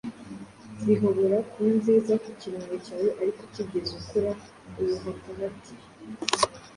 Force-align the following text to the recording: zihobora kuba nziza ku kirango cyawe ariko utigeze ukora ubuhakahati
zihobora 0.81 1.37
kuba 1.49 1.67
nziza 1.77 2.13
ku 2.23 2.29
kirango 2.39 2.75
cyawe 2.85 3.09
ariko 3.21 3.39
utigeze 3.47 3.91
ukora 4.01 4.31
ubuhakahati 4.79 5.73